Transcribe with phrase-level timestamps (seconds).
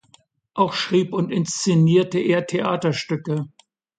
[0.55, 3.45] Auch schrieb und inszenierte er Theaterstücke.